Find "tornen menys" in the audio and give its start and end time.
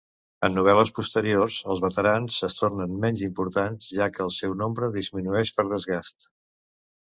2.63-3.25